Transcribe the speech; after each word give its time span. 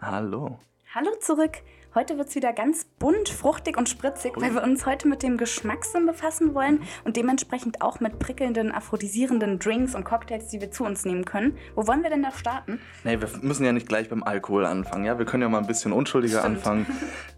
Hallo. 0.00 0.58
Hallo 0.92 1.10
zurück. 1.20 1.52
Heute 1.94 2.18
wird 2.18 2.28
es 2.28 2.34
wieder 2.34 2.52
ganz 2.52 2.84
bunt, 2.84 3.28
fruchtig 3.28 3.76
und 3.76 3.88
spritzig, 3.88 4.32
weil 4.36 4.54
wir 4.54 4.62
uns 4.62 4.86
heute 4.86 5.06
mit 5.06 5.24
dem 5.24 5.38
Geschmackssinn 5.38 6.06
befassen 6.06 6.54
wollen 6.54 6.82
und 7.04 7.16
dementsprechend 7.16 7.80
auch 7.80 8.00
mit 8.00 8.18
prickelnden, 8.18 8.72
aphrodisierenden 8.72 9.60
Drinks 9.60 9.94
und 9.94 10.04
Cocktails, 10.04 10.48
die 10.48 10.60
wir 10.60 10.72
zu 10.72 10.84
uns 10.84 11.04
nehmen 11.04 11.24
können. 11.24 11.56
Wo 11.76 11.86
wollen 11.86 12.02
wir 12.02 12.10
denn 12.10 12.22
da 12.24 12.32
starten? 12.32 12.80
Nee, 13.02 13.20
wir 13.20 13.28
müssen 13.42 13.64
ja 13.64 13.72
nicht 13.72 13.88
gleich 13.88 14.08
beim 14.08 14.24
Alkohol 14.24 14.66
anfangen, 14.66 15.04
ja? 15.04 15.18
Wir 15.18 15.26
können 15.26 15.42
ja 15.44 15.48
mal 15.48 15.58
ein 15.58 15.66
bisschen 15.66 15.92
unschuldiger 15.92 16.40
Stimmt. 16.40 16.56
anfangen. 16.56 16.86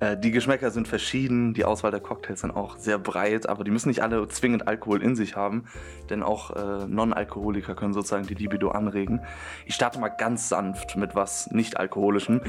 Äh, 0.00 0.16
die 0.18 0.32
Geschmäcker 0.32 0.72
sind 0.72 0.88
verschieden, 0.88 1.54
die 1.54 1.64
Auswahl 1.64 1.92
der 1.92 2.00
Cocktails 2.00 2.40
sind 2.40 2.50
auch 2.50 2.76
sehr 2.76 2.98
breit, 2.98 3.48
aber 3.48 3.62
die 3.62 3.70
müssen 3.70 3.88
nicht 3.88 4.02
alle 4.02 4.26
zwingend 4.26 4.66
Alkohol 4.66 5.00
in 5.00 5.14
sich 5.14 5.36
haben, 5.36 5.66
denn 6.10 6.24
auch 6.24 6.50
äh, 6.50 6.86
Non-Alkoholiker 6.88 7.76
können 7.76 7.92
sozusagen 7.92 8.26
die 8.26 8.34
Libido 8.34 8.70
anregen. 8.70 9.20
Ich 9.64 9.76
starte 9.76 10.00
mal 10.00 10.08
ganz 10.08 10.48
sanft 10.48 10.96
mit 10.96 11.14
was 11.14 11.50
nicht-alkoholischem, 11.52 12.40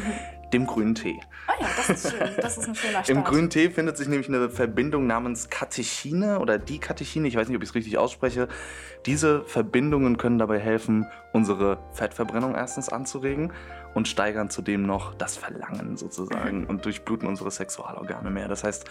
dem 0.53 0.67
grünen 0.67 0.95
Tee. 0.95 1.19
Oh 1.47 1.61
ja, 1.61 1.67
das 1.75 1.89
ist 1.89 2.11
schön. 2.11 2.29
Das 2.37 2.57
ist 2.57 2.67
ein 2.67 2.75
schöner 2.75 3.03
Start. 3.03 3.09
Im 3.09 3.23
grünen 3.23 3.49
Tee 3.49 3.69
findet 3.69 3.97
sich 3.97 4.07
nämlich 4.07 4.27
eine 4.29 4.49
Verbindung 4.49 5.07
namens 5.07 5.49
Katechine 5.49 6.39
oder 6.39 6.57
Dikatechine, 6.57 7.27
ich 7.27 7.35
weiß 7.35 7.47
nicht, 7.47 7.57
ob 7.57 7.63
ich 7.63 7.69
es 7.69 7.75
richtig 7.75 7.97
ausspreche. 7.97 8.47
Diese 9.05 9.43
Verbindungen 9.43 10.17
können 10.17 10.37
dabei 10.37 10.59
helfen, 10.59 11.07
unsere 11.33 11.79
Fettverbrennung 11.91 12.55
erstens 12.55 12.89
anzuregen 12.89 13.51
und 13.93 14.07
steigern 14.07 14.49
zudem 14.49 14.85
noch 14.85 15.13
das 15.13 15.35
Verlangen 15.35 15.97
sozusagen 15.97 16.65
und 16.67 16.85
durchbluten 16.85 17.27
unsere 17.27 17.51
Sexualorgane 17.51 18.29
mehr. 18.29 18.47
Das 18.47 18.63
heißt, 18.63 18.85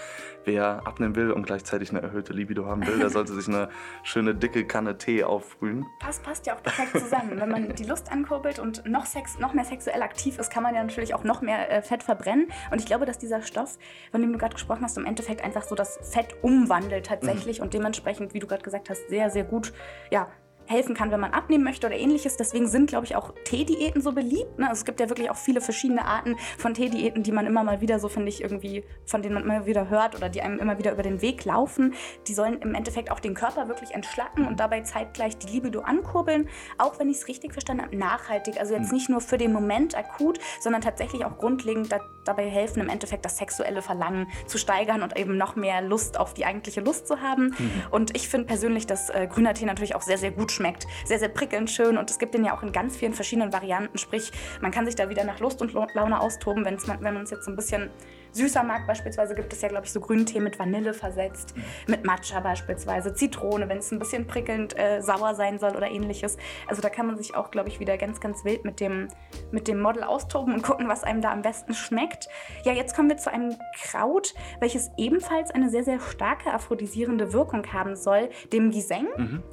wer 0.45 0.87
abnehmen 0.87 1.17
will 1.17 1.31
und 1.31 1.47
gleichzeitig 1.47 1.91
eine 1.91 2.03
erhöhte 2.03 2.33
Libido 2.33 2.67
haben 2.67 2.87
will, 2.87 2.99
der 2.99 3.11
sollte 3.11 3.33
sich 3.33 3.49
eine 3.49 3.69
schöne 4.03 4.35
dicke 4.35 4.67
Kanne 4.67 4.99
Tee 4.99 5.25
aufbrühen. 5.25 5.87
Passt, 6.01 6.23
passt 6.23 6.47
ja 6.47 6.55
auch 6.55 6.63
perfekt 6.63 6.99
zusammen. 6.99 7.41
Wenn 7.41 7.49
man 7.49 7.75
die 7.75 7.85
Lust 7.85 8.11
ankurbelt 8.11 8.59
und 8.59 8.87
noch, 8.87 9.07
Sex, 9.07 9.39
noch 9.39 9.55
mehr 9.55 9.65
sexuell 9.65 10.03
aktiv 10.03 10.39
ist, 10.39 10.51
kann 10.51 10.63
man 10.63 10.75
ja 10.75 10.83
natürlich 10.83 11.15
auch 11.15 11.25
noch 11.25 11.43
mehr 11.43 11.71
äh, 11.71 11.83
Fett 11.83 12.03
verbrennen. 12.03 12.49
Und 12.71 12.81
ich 12.81 12.87
glaube, 12.87 13.07
dass 13.07 13.19
dieser 13.19 13.43
Stoff, 13.43 13.79
von 14.11 14.21
dem 14.21 14.33
du 14.33 14.39
gerade 14.39 14.55
gesprochen 14.55 14.83
hast, 14.83 14.97
im 14.99 15.05
Endeffekt 15.05 15.43
einfach 15.45 15.63
so 15.63 15.75
das 15.75 15.99
Fett 16.03 16.35
umwandelt 16.43 17.07
tatsächlich 17.07 17.61
und 17.61 17.75
dementsprechend, 17.75 18.35
wie 18.35 18.41
du 18.41 18.47
gerade 18.47 18.63
gesagt 18.63 18.91
hast, 18.91 19.09
sehr, 19.09 19.31
sehr 19.31 19.45
gut 19.45 19.73
ja, 20.11 20.29
helfen 20.73 20.95
kann, 20.95 21.11
wenn 21.11 21.21
man 21.21 21.33
abnehmen 21.33 21.65
möchte 21.65 21.87
oder 21.87 21.97
ähnliches. 21.97 22.37
Deswegen 22.37 22.67
sind, 22.67 22.89
glaube 22.89 23.07
ich, 23.07 23.15
auch 23.15 23.33
Teediäten 23.45 24.01
so 24.01 24.13
beliebt. 24.13 24.59
Ne? 24.59 24.69
Also 24.69 24.81
es 24.81 24.85
gibt 24.85 25.01
ja 25.01 25.09
wirklich 25.09 25.31
auch 25.31 25.37
viele 25.37 25.61
verschiedene 25.61 26.05
Arten 26.05 26.37
von 26.59 26.75
Teediäten, 26.75 27.23
die 27.23 27.33
man 27.33 27.47
immer 27.47 27.63
mal 27.63 27.81
wieder 27.81 27.99
so, 27.99 28.09
finde 28.09 28.29
ich, 28.29 28.43
irgendwie, 28.43 28.85
von 29.05 29.23
denen 29.23 29.35
man 29.35 29.45
immer 29.45 29.67
wieder 29.67 29.89
hört 29.89 30.17
oder 30.17 30.29
die 30.29 30.43
einem 30.43 30.59
immer 30.59 30.79
wieder 30.79 30.93
über 30.93 31.03
den 31.03 31.23
Weg 31.23 31.45
laufen. 31.45 31.95
Die 32.27 32.35
sollen 32.35 32.61
im 32.63 32.75
Endeffekt 32.75 33.11
auch 33.11 33.21
den 33.21 33.35
Körper 33.35 33.69
wirklich 33.69 33.93
entschlacken 33.93 34.47
und 34.47 34.59
dabei 34.59 34.81
zeitgleich 34.81 35.39
die 35.39 35.49
Libido 35.49 35.81
ankurbeln. 35.81 36.49
Auch 36.79 36.99
wenn 36.99 37.09
ich 37.09 37.19
es 37.19 37.29
richtig 37.29 37.53
verstanden 37.53 37.83
habe, 37.83 37.97
nachhaltig. 37.97 38.59
Also 38.59 38.75
jetzt 38.75 38.93
nicht 38.93 39.09
nur 39.09 39.21
für 39.21 39.39
den 39.39 39.53
Moment 39.53 39.97
akut, 39.97 40.41
sondern 40.61 40.81
tatsächlich 40.81 41.25
auch 41.25 41.39
grundlegend 41.39 41.93
dabei 42.25 42.49
helfen, 42.49 42.81
im 42.81 42.89
Endeffekt 42.89 43.25
das 43.25 43.39
sexuelle 43.39 43.83
Verlangen 43.83 44.29
zu 44.47 44.59
steigern 44.59 45.03
und 45.03 45.17
eben 45.19 45.37
noch 45.37 45.57
mehr 45.57 45.83
Lust 45.83 46.19
auf 46.19 46.35
die 46.35 46.45
eigentliche 46.45 46.81
Lust 46.81 47.07
zu 47.07 47.21
haben. 47.21 47.55
Und 47.91 48.17
ich 48.17 48.29
finde 48.29 48.47
persönlich, 48.47 48.87
dass 48.87 49.11
äh, 49.11 49.27
grüner 49.31 49.55
Tee 49.55 49.65
natürlich 49.65 49.95
auch 49.95 50.03
sehr, 50.03 50.19
sehr 50.19 50.31
gut 50.31 50.53
schmeckt. 50.53 50.87
Sehr, 51.05 51.19
sehr 51.19 51.29
prickelnd 51.29 51.71
schön 51.71 51.99
und 51.99 52.11
es 52.11 52.19
gibt 52.19 52.35
den 52.35 52.45
ja 52.45 52.57
auch 52.57 52.63
in 52.63 52.73
ganz 52.73 52.97
vielen 52.97 53.15
verschiedenen 53.15 53.53
Varianten. 53.53 53.99
Sprich, 53.99 54.33
man 54.61 54.71
kann 54.71 54.87
sich 54.87 54.95
da 54.95 55.09
wieder 55.09 55.25
nach 55.25 55.41
Lust 55.41 55.61
und 55.61 55.73
Laune 55.73 56.21
austoben, 56.21 56.65
wenn's 56.65 56.87
man, 56.87 57.03
wenn 57.03 57.15
man 57.15 57.25
es 57.25 57.31
jetzt 57.31 57.45
so 57.45 57.51
ein 57.51 57.57
bisschen 57.57 57.91
süßer 58.33 58.63
mag. 58.63 58.87
Beispielsweise 58.87 59.35
gibt 59.35 59.53
es 59.53 59.63
ja, 59.63 59.69
glaube 59.69 59.87
ich, 59.87 59.93
so 59.93 60.01
grünen 60.01 60.27
Tee 60.27 60.41
mit 60.41 60.59
Vanille 60.59 60.95
versetzt, 60.95 61.55
mit 61.87 62.05
Matcha 62.05 62.41
beispielsweise, 62.41 63.15
Zitrone, 63.15 63.69
wenn 63.69 63.79
es 63.79 63.91
ein 63.93 63.99
bisschen 63.99 64.27
prickelnd 64.27 64.79
äh, 64.79 65.01
sauer 65.01 65.35
sein 65.35 65.59
soll 65.59 65.77
oder 65.77 65.91
ähnliches. 65.91 66.37
Also 66.67 66.83
da 66.83 66.89
kann 66.89 67.07
man 67.07 67.17
sich 67.17 67.35
auch, 67.35 67.51
glaube 67.51 67.69
ich, 67.69 67.81
wieder 67.81 67.97
ganz, 67.97 68.21
ganz 68.21 68.45
wild 68.45 68.65
mit 68.65 68.81
dem, 68.81 69.09
mit 69.51 69.69
dem 69.69 69.81
Model 69.81 70.03
austoben 70.03 70.55
und 70.55 70.63
gucken, 70.63 70.89
was 70.89 71.05
einem 71.05 71.21
da 71.21 71.33
am 71.33 71.43
besten 71.43 71.75
schmeckt. 71.75 72.29
Ja, 72.65 72.73
jetzt 72.73 72.97
kommen 72.97 73.09
wir 73.09 73.17
zu 73.17 73.33
einem 73.33 73.55
Kraut, 73.81 74.35
welches 74.61 74.91
ebenfalls 74.97 75.51
eine 75.51 75.71
sehr, 75.71 75.85
sehr 75.85 76.01
starke 76.01 76.53
aphrodisierende 76.53 77.33
Wirkung 77.33 77.73
haben 77.73 77.97
soll, 77.97 78.31
dem 78.53 78.71
Giseng. 78.71 79.07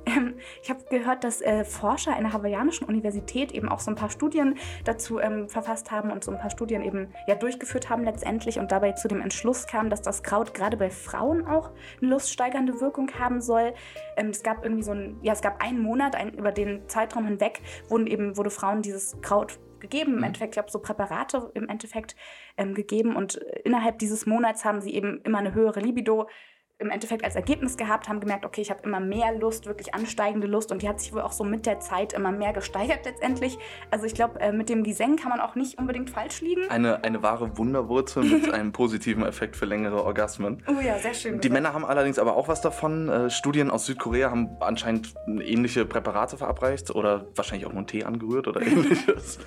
Ähm, 0.06 0.36
ich 0.64 0.70
habe 0.70 0.84
gehört, 0.90 1.24
dass 1.24 1.42
äh, 1.42 1.64
Forscher 1.64 2.16
einer 2.16 2.34
hawaiianischen 2.34 2.88
Universität 2.88 3.52
eben 3.52 3.70
auch 3.70 3.80
so 3.80 3.92
ein 3.92 3.96
paar 3.96 4.10
Studien 4.10 4.56
dazu 4.86 5.20
ähm, 5.20 5.50
verfasst 5.50 5.92
haben 5.92 6.12
und 6.12 6.24
so 6.24 6.32
ein 6.32 6.40
paar 6.40 6.50
Studien 6.50 6.82
eben 6.82 7.14
ja 7.28 7.36
durchgeführt 7.36 7.90
haben 7.90 8.04
letztendlich 8.04 8.60
und 8.60 8.69
dabei 8.72 8.94
zu 8.94 9.08
dem 9.08 9.22
Entschluss 9.22 9.68
kam, 9.68 9.90
dass 9.90 10.02
das 10.02 10.24
Kraut 10.24 10.54
gerade 10.54 10.78
bei 10.78 10.90
Frauen 10.90 11.46
auch 11.46 11.72
eine 12.02 12.12
luststeigernde 12.12 12.80
Wirkung 12.82 13.12
haben 13.20 13.42
soll. 13.42 13.74
Ähm, 14.18 14.30
es 14.30 14.44
gab 14.44 14.64
irgendwie 14.64 14.84
so 14.84 14.92
ein, 14.92 15.18
ja, 15.22 15.34
es 15.34 15.42
gab 15.42 15.62
einen 15.64 15.82
Monat, 15.82 16.16
ein, 16.16 16.34
über 16.34 16.52
den 16.52 16.88
Zeitraum 16.88 17.26
hinweg 17.26 17.62
wurden 17.88 18.08
eben, 18.08 18.38
wurde 18.38 18.50
Frauen 18.50 18.82
dieses 18.82 19.20
Kraut 19.22 19.60
gegeben, 19.80 20.18
im 20.18 20.24
Endeffekt, 20.24 20.52
ich 20.52 20.56
glaube, 20.56 20.72
so 20.72 20.80
Präparate 20.80 21.52
im 21.54 21.70
Endeffekt 21.70 22.16
ähm, 22.58 22.74
gegeben. 22.74 23.16
Und 23.16 23.42
äh, 23.42 23.62
innerhalb 23.64 24.00
dieses 24.00 24.26
Monats 24.26 24.66
haben 24.66 24.82
sie 24.82 24.94
eben 24.94 25.22
immer 25.24 25.40
eine 25.40 25.54
höhere 25.54 25.80
Libido 25.80 26.28
im 26.80 26.90
Endeffekt 26.90 27.26
als 27.26 27.36
Ergebnis 27.36 27.76
gehabt, 27.76 28.08
haben 28.08 28.22
gemerkt, 28.22 28.46
okay, 28.46 28.62
ich 28.62 28.70
habe 28.72 28.82
immer 28.84 29.02
mehr 29.02 29.34
Lust, 29.38 29.66
wirklich 29.66 29.94
ansteigende 29.94 30.48
Lust 30.48 30.72
und 30.72 30.82
die 30.82 30.88
hat 30.88 31.02
sich 31.02 31.12
wohl 31.12 31.22
auch 31.22 31.34
so 31.34 31.44
mit 31.44 31.66
der 31.66 31.82
Zeit 31.82 32.14
immer 32.14 32.32
mehr 32.32 32.54
gesteigert 32.54 33.02
letztendlich. 33.04 33.60
Also 33.92 34.06
ich 34.06 34.14
glaube, 34.14 34.40
äh, 34.40 34.54
mit 34.54 34.70
dem 34.70 34.84
Giseng 34.84 35.18
kann 35.18 35.30
man 35.30 35.42
auch 35.42 35.56
nicht 35.56 35.78
unbedingt 35.78 36.10
falsch 36.10 36.40
liegen. 36.40 36.70
Eine, 36.70 37.04
eine 37.04 37.22
wahre 37.22 37.58
Wunderwurzel 37.58 38.24
mit 38.24 38.50
einem 38.54 38.72
positiven 38.72 39.26
Effekt 39.26 39.58
für 39.58 39.66
längere 39.66 40.06
Orgasmen. 40.06 40.64
Oh 40.68 40.80
ja, 40.80 40.98
sehr 41.00 41.14
schön. 41.14 41.34
Die 41.34 41.50
gesagt. 41.50 41.54
Männer 41.54 41.74
haben 41.74 41.84
allerdings 41.84 42.18
aber 42.18 42.38
auch 42.38 42.48
was 42.48 42.62
davon. 42.62 43.10
Äh, 43.10 43.30
Studien 43.30 43.70
aus 43.72 43.86
Südkorea 43.86 44.32
haben 44.32 44.50
anscheinend 44.62 45.14
ähnliche 45.28 45.86
Präparate 45.86 46.38
verabreicht 46.38 46.96
oder 46.96 47.28
wahrscheinlich 47.36 47.66
auch 47.66 47.72
nur 47.72 47.80
einen 47.80 47.88
Tee 47.88 48.06
angerührt 48.06 48.48
oder 48.48 48.62
ähnliches. 48.66 49.40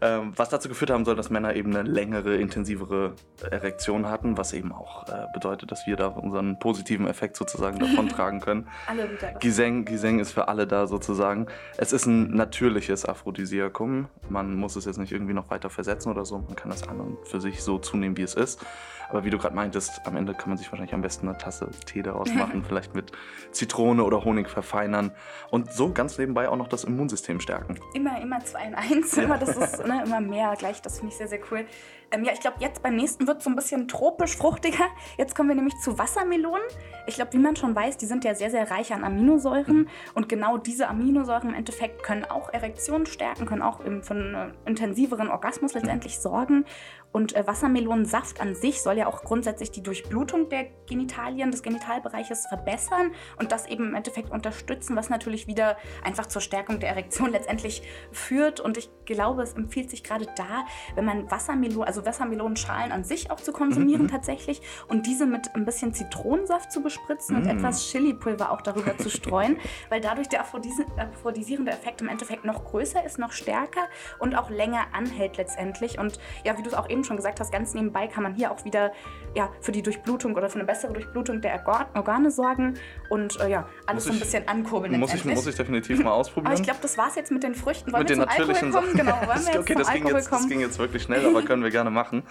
ähm, 0.00 0.32
was 0.36 0.48
dazu 0.48 0.70
geführt 0.70 0.90
haben 0.90 1.04
soll, 1.04 1.16
dass 1.16 1.28
Männer 1.28 1.54
eben 1.54 1.76
eine 1.76 1.86
längere, 1.86 2.36
intensivere 2.36 3.12
Erektion 3.50 4.08
hatten, 4.08 4.38
was 4.38 4.54
eben 4.54 4.72
auch 4.72 5.06
äh, 5.08 5.26
bedeutet, 5.34 5.70
dass 5.70 5.86
wir 5.86 5.96
da 5.96 6.06
unseren 6.06 6.58
positiven 6.58 6.77
Effekt 7.06 7.36
sozusagen 7.36 7.78
davontragen 7.78 8.40
können. 8.48 8.68
Alle. 8.86 9.08
Giseng, 9.40 9.84
Giseng 9.84 10.18
ist 10.18 10.32
für 10.32 10.48
alle 10.48 10.66
da 10.66 10.86
sozusagen. 10.86 11.46
Es 11.76 11.92
ist 11.92 12.06
ein 12.06 12.34
natürliches 12.34 13.04
Aphrodisiakum. 13.04 14.08
Man 14.28 14.54
muss 14.56 14.76
es 14.76 14.84
jetzt 14.84 14.98
nicht 14.98 15.12
irgendwie 15.12 15.34
noch 15.34 15.50
weiter 15.50 15.70
versetzen 15.70 16.10
oder 16.10 16.24
so. 16.24 16.38
Man 16.38 16.56
kann 16.56 16.70
das 16.70 16.86
an 16.88 17.00
und 17.00 17.26
für 17.26 17.40
sich 17.40 17.62
so 17.62 17.78
zunehmen, 17.78 18.16
wie 18.16 18.22
es 18.22 18.34
ist. 18.34 18.64
Aber 19.08 19.24
wie 19.24 19.30
du 19.30 19.38
gerade 19.38 19.56
meintest, 19.56 20.06
am 20.06 20.16
Ende 20.16 20.34
kann 20.34 20.50
man 20.50 20.58
sich 20.58 20.70
wahrscheinlich 20.70 20.94
am 20.94 21.00
besten 21.00 21.28
eine 21.28 21.38
Tasse 21.38 21.70
Tee 21.86 22.02
daraus 22.02 22.28
machen, 22.34 22.62
vielleicht 22.62 22.94
mit 22.94 23.12
Zitrone 23.52 24.04
oder 24.04 24.24
Honig 24.24 24.50
verfeinern 24.50 25.12
und 25.50 25.72
so 25.72 25.92
ganz 25.92 26.18
nebenbei 26.18 26.48
auch 26.48 26.56
noch 26.56 26.68
das 26.68 26.84
Immunsystem 26.84 27.40
stärken. 27.40 27.78
Immer, 27.94 28.20
immer 28.20 28.40
zwei 28.40 28.66
in 28.66 28.74
eins. 28.74 29.16
Immer, 29.16 29.38
das 29.38 29.56
ist 29.56 29.86
ne, 29.86 30.02
immer 30.04 30.20
mehr 30.20 30.54
gleich. 30.58 30.82
Das 30.82 30.98
finde 30.98 31.12
ich 31.12 31.18
sehr, 31.18 31.28
sehr 31.28 31.40
cool. 31.50 31.64
Ähm, 32.10 32.24
ja, 32.24 32.32
ich 32.32 32.40
glaube, 32.40 32.56
jetzt 32.60 32.82
beim 32.82 32.96
nächsten 32.96 33.26
wird 33.26 33.38
es 33.38 33.44
so 33.44 33.50
ein 33.50 33.56
bisschen 33.56 33.86
tropisch 33.86 34.36
fruchtiger. 34.36 34.86
Jetzt 35.18 35.34
kommen 35.34 35.50
wir 35.50 35.56
nämlich 35.56 35.78
zu 35.80 35.98
Wassermelonen. 35.98 36.66
Ich 37.06 37.16
glaube, 37.16 37.32
wie 37.34 37.38
man 37.38 37.54
schon 37.54 37.74
weiß, 37.74 37.98
die 37.98 38.06
sind 38.06 38.24
ja 38.24 38.34
sehr, 38.34 38.50
sehr 38.50 38.70
reich 38.70 38.92
an 38.94 39.04
Aminosäuren. 39.04 39.88
Und 40.14 40.28
genau 40.28 40.56
diese 40.56 40.88
Aminosäuren 40.88 41.50
im 41.50 41.54
Endeffekt 41.54 42.02
können 42.02 42.24
auch 42.24 42.52
Erektionen 42.52 43.06
stärken, 43.06 43.46
können 43.46 43.62
auch 43.62 43.84
eben 43.84 44.02
für 44.02 44.14
einen 44.14 44.54
intensiveren 44.64 45.28
Orgasmus 45.28 45.74
letztendlich 45.74 46.18
sorgen. 46.18 46.64
Und 47.12 47.34
äh, 47.34 47.46
Wassermelonensaft 47.46 48.40
an 48.40 48.54
sich 48.54 48.82
soll 48.82 48.98
ja 48.98 49.06
auch 49.06 49.22
grundsätzlich 49.24 49.70
die 49.70 49.82
Durchblutung 49.82 50.48
der 50.48 50.66
Genitalien, 50.86 51.50
des 51.50 51.62
Genitalbereiches 51.62 52.46
verbessern 52.48 53.12
und 53.38 53.50
das 53.52 53.66
eben 53.66 53.88
im 53.88 53.94
Endeffekt 53.94 54.30
unterstützen, 54.30 54.94
was 54.96 55.08
natürlich 55.08 55.46
wieder 55.46 55.76
einfach 56.04 56.26
zur 56.26 56.42
Stärkung 56.42 56.80
der 56.80 56.90
Erektion 56.90 57.30
letztendlich 57.32 57.82
führt. 58.12 58.60
Und 58.60 58.76
ich 58.76 58.90
glaube, 59.06 59.42
es 59.42 59.54
empfiehlt 59.54 59.90
sich 59.90 60.04
gerade 60.04 60.26
da, 60.36 60.64
wenn 60.94 61.04
man 61.04 61.30
Wassermelonen, 61.30 61.84
also 61.86 62.04
Wassermelonenschalen 62.04 62.92
an 62.92 63.04
sich 63.04 63.30
auch 63.30 63.40
zu 63.40 63.52
konsumieren 63.52 64.02
Mhm. 64.02 64.08
tatsächlich 64.08 64.60
und 64.88 65.06
diese 65.06 65.24
mit 65.26 65.54
ein 65.54 65.64
bisschen 65.64 65.94
Zitronensaft 65.94 66.70
zu 66.70 66.82
bespritzen 66.82 67.36
und 67.36 67.44
Mhm. 67.44 67.50
etwas 67.50 67.90
Chilipulver 67.90 68.52
auch 68.52 68.60
darüber 68.60 68.96
zu 68.98 69.08
streuen, 69.10 69.56
weil 69.88 70.00
dadurch 70.00 70.28
der 70.28 70.44
aphrodisi- 70.44 70.86
aphrodisierende 70.98 71.72
Effekt 71.72 72.00
im 72.02 72.08
Endeffekt 72.08 72.44
noch 72.44 72.64
größer 72.64 73.04
ist, 73.04 73.18
noch 73.18 73.32
stärker 73.32 73.88
und 74.18 74.34
auch 74.36 74.50
länger 74.50 74.86
anhält 74.92 75.36
letztendlich. 75.38 75.98
Und 75.98 76.18
ja, 76.44 76.56
wie 76.58 76.62
du 76.62 76.68
es 76.68 76.74
auch 76.74 76.88
eben 76.88 76.97
schon 77.04 77.16
gesagt 77.16 77.40
hast, 77.40 77.52
ganz 77.52 77.74
nebenbei 77.74 78.06
kann 78.06 78.22
man 78.22 78.34
hier 78.34 78.50
auch 78.50 78.64
wieder 78.64 78.92
ja, 79.34 79.50
für 79.60 79.72
die 79.72 79.82
Durchblutung 79.82 80.34
oder 80.34 80.48
für 80.48 80.56
eine 80.56 80.64
bessere 80.64 80.92
Durchblutung 80.92 81.40
der 81.40 81.54
Organ- 81.66 81.86
Organe 81.94 82.30
sorgen 82.30 82.74
und 83.10 83.38
äh, 83.40 83.48
ja, 83.50 83.68
alles 83.86 83.96
Muss 83.96 84.04
so 84.04 84.10
ein 84.10 84.14
ich- 84.16 84.20
bisschen 84.22 84.48
ankurbeln 84.48 84.98
Muss 84.98 85.14
ich, 85.14 85.24
muss 85.24 85.46
ich 85.46 85.54
definitiv 85.54 86.02
mal 86.02 86.10
ausprobieren. 86.12 86.46
aber 86.52 86.56
ich 86.60 86.62
glaube, 86.64 86.80
das 86.82 86.96
war 86.98 87.08
es 87.08 87.14
jetzt 87.16 87.30
mit 87.30 87.42
den 87.42 87.54
Früchten. 87.54 87.92
Wollen 87.92 88.02
mit 88.02 88.08
wir 88.10 88.16
den 88.16 88.24
natürlichen? 88.26 88.72
Sachen. 88.72 88.94
Genau, 88.94 89.12
wollen 89.12 89.28
wir 89.46 89.52
jetzt 89.52 89.58
okay, 89.58 89.74
das 89.74 89.88
ging, 89.92 90.02
Alkohol 90.02 90.18
jetzt, 90.18 90.30
kommen? 90.30 90.42
das 90.42 90.48
ging 90.50 90.60
jetzt 90.60 90.78
wirklich 90.78 91.02
schnell, 91.02 91.26
aber 91.26 91.42
können 91.42 91.62
wir 91.62 91.70
gerne 91.70 91.90
machen. 91.90 92.22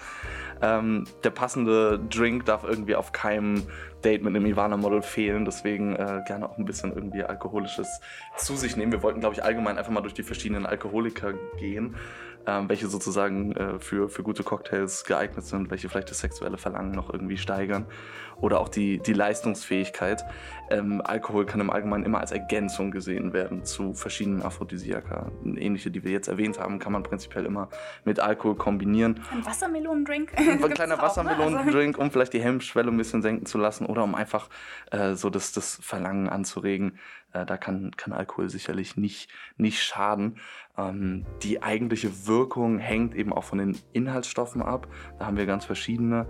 Ähm, 0.61 1.05
der 1.23 1.29
passende 1.29 1.99
Drink 2.09 2.45
darf 2.45 2.63
irgendwie 2.63 2.95
auf 2.95 3.11
keinem 3.11 3.63
Date 4.03 4.23
mit 4.23 4.35
einem 4.35 4.45
Ivana-Model 4.45 5.01
fehlen, 5.01 5.45
deswegen 5.45 5.95
äh, 5.95 6.21
gerne 6.25 6.49
auch 6.49 6.57
ein 6.57 6.65
bisschen 6.65 6.93
irgendwie 6.93 7.23
Alkoholisches 7.23 7.99
zu 8.37 8.55
sich 8.55 8.77
nehmen. 8.77 8.91
Wir 8.91 9.03
wollten, 9.03 9.19
glaube 9.19 9.35
ich, 9.35 9.43
allgemein 9.43 9.77
einfach 9.77 9.91
mal 9.91 10.01
durch 10.01 10.13
die 10.13 10.23
verschiedenen 10.23 10.65
Alkoholiker 10.65 11.33
gehen. 11.59 11.95
ähm, 12.47 12.69
welche 12.69 12.87
sozusagen 12.87 13.51
äh, 13.51 13.79
für, 13.79 14.09
für 14.09 14.23
gute 14.23 14.43
Cocktails 14.43 15.03
geeignet 15.03 15.45
sind, 15.45 15.69
welche 15.69 15.89
vielleicht 15.89 16.09
das 16.09 16.19
sexuelle 16.19 16.57
Verlangen 16.57 16.91
noch 16.91 17.11
irgendwie 17.11 17.37
steigern 17.37 17.85
oder 18.39 18.59
auch 18.59 18.69
die, 18.69 18.99
die 18.99 19.13
Leistungsfähigkeit. 19.13 20.23
Ähm, 20.69 21.01
Alkohol 21.03 21.45
kann 21.45 21.59
im 21.59 21.69
Allgemeinen 21.69 22.05
immer 22.05 22.19
als 22.19 22.31
Ergänzung 22.31 22.91
gesehen 22.91 23.33
werden 23.33 23.65
zu 23.65 23.93
verschiedenen 23.93 24.43
Aphrodisiaka. 24.43 25.31
Ähnliche, 25.43 25.91
die 25.91 26.03
wir 26.03 26.11
jetzt 26.11 26.27
erwähnt 26.27 26.59
haben, 26.59 26.79
kann 26.79 26.93
man 26.93 27.03
prinzipiell 27.03 27.45
immer 27.45 27.69
mit 28.05 28.19
Alkohol 28.19 28.55
kombinieren. 28.55 29.19
Ein 29.31 29.45
Wassermelonendrink. 29.45 30.31
Ein 30.37 30.61
kleiner 30.73 31.01
Wassermelonendrink, 31.01 31.97
ne? 31.97 32.03
um 32.03 32.11
vielleicht 32.11 32.33
die 32.33 32.41
Hemmschwelle 32.41 32.91
ein 32.91 32.97
bisschen 32.97 33.21
senken 33.21 33.45
zu 33.45 33.57
lassen 33.57 33.85
oder 33.87 34.03
um 34.03 34.15
einfach 34.15 34.49
äh, 34.91 35.15
so 35.15 35.29
das, 35.29 35.51
das 35.51 35.79
Verlangen 35.81 36.29
anzuregen. 36.29 36.99
Äh, 37.33 37.45
da 37.45 37.57
kann, 37.57 37.91
kann 37.95 38.13
Alkohol 38.13 38.49
sicherlich 38.49 38.97
nicht, 38.97 39.29
nicht 39.57 39.81
schaden. 39.81 40.39
Ähm, 40.77 41.25
die 41.43 41.63
eigentliche 41.63 42.27
Wirkung 42.27 42.79
hängt 42.79 43.15
eben 43.15 43.33
auch 43.33 43.43
von 43.43 43.57
den 43.57 43.77
Inhaltsstoffen 43.93 44.61
ab. 44.61 44.87
Da 45.19 45.25
haben 45.25 45.37
wir 45.37 45.45
ganz 45.45 45.65
verschiedene. 45.65 46.27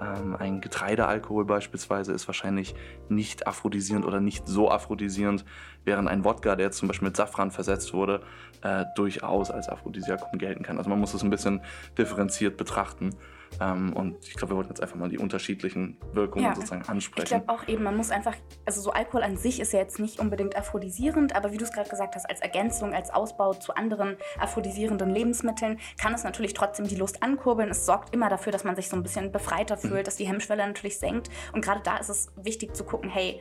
Ähm, 0.00 0.36
ein 0.36 0.60
Getreidealkohol 0.60 1.44
beispielsweise 1.44 2.12
ist 2.12 2.28
wahrscheinlich 2.28 2.74
nicht 3.08 3.46
aphrodisierend 3.46 4.04
oder 4.04 4.20
nicht 4.20 4.46
so 4.46 4.70
aphrodisierend, 4.70 5.44
während 5.84 6.08
ein 6.08 6.24
Wodka, 6.24 6.54
der 6.54 6.66
jetzt 6.66 6.78
zum 6.78 6.88
Beispiel 6.88 7.08
mit 7.08 7.16
Safran 7.16 7.50
versetzt 7.50 7.92
wurde, 7.92 8.22
äh, 8.62 8.84
durchaus 8.94 9.50
als 9.50 9.68
Aphrodisiakum 9.68 10.38
gelten 10.38 10.62
kann. 10.62 10.78
Also 10.78 10.90
man 10.90 11.00
muss 11.00 11.14
es 11.14 11.22
ein 11.22 11.30
bisschen 11.30 11.62
differenziert 11.96 12.56
betrachten. 12.56 13.16
Ähm, 13.60 13.92
und 13.92 14.16
ich 14.26 14.34
glaube, 14.34 14.52
wir 14.52 14.56
wollten 14.56 14.70
jetzt 14.70 14.82
einfach 14.82 14.96
mal 14.96 15.08
die 15.08 15.18
unterschiedlichen 15.18 15.96
Wirkungen 16.12 16.44
ja. 16.44 16.54
sozusagen 16.54 16.82
ansprechen. 16.82 17.24
Ich 17.24 17.30
glaube 17.30 17.48
auch 17.48 17.68
eben, 17.68 17.84
man 17.84 17.96
muss 17.96 18.10
einfach, 18.10 18.34
also 18.64 18.80
so 18.80 18.90
Alkohol 18.90 19.22
an 19.22 19.36
sich 19.36 19.60
ist 19.60 19.72
ja 19.72 19.80
jetzt 19.80 19.98
nicht 19.98 20.20
unbedingt 20.20 20.56
aphrodisierend, 20.56 21.34
aber 21.34 21.52
wie 21.52 21.56
du 21.56 21.64
es 21.64 21.72
gerade 21.72 21.88
gesagt 21.88 22.14
hast, 22.14 22.28
als 22.28 22.40
Ergänzung, 22.40 22.94
als 22.94 23.10
Ausbau 23.10 23.54
zu 23.54 23.74
anderen 23.74 24.16
aphrodisierenden 24.38 25.10
Lebensmitteln 25.10 25.78
kann 26.00 26.14
es 26.14 26.24
natürlich 26.24 26.54
trotzdem 26.54 26.86
die 26.86 26.96
Lust 26.96 27.22
ankurbeln. 27.22 27.70
Es 27.70 27.86
sorgt 27.86 28.14
immer 28.14 28.28
dafür, 28.28 28.52
dass 28.52 28.64
man 28.64 28.76
sich 28.76 28.88
so 28.88 28.96
ein 28.96 29.02
bisschen 29.02 29.32
befreiter 29.32 29.76
mhm. 29.76 29.80
fühlt, 29.80 30.00
mhm. 30.00 30.04
dass 30.04 30.16
die 30.16 30.26
Hemmschwelle 30.26 30.66
natürlich 30.66 30.98
senkt. 30.98 31.30
Und 31.52 31.64
gerade 31.64 31.80
da 31.82 31.96
ist 31.96 32.08
es 32.08 32.32
wichtig 32.36 32.74
zu 32.74 32.84
gucken, 32.84 33.10
hey, 33.10 33.40